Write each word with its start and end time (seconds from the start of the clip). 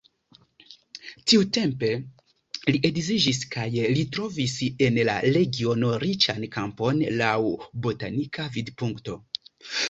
Tiutempe 1.33 1.89
li 2.71 2.79
edziĝis 2.89 3.41
kaj 3.55 3.65
li 3.97 4.05
trovis 4.15 4.55
en 4.87 4.97
la 5.11 5.19
regiono 5.37 5.93
riĉan 6.05 6.49
kampon 6.57 7.05
laŭ 7.21 7.37
botanika 7.85 8.49
vidpunkto. 8.59 9.21